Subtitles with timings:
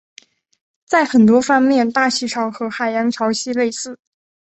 [0.87, 3.99] 在很多方面大气潮和海洋潮汐类似。